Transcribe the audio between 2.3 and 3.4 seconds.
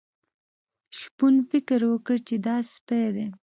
دا سپی دی.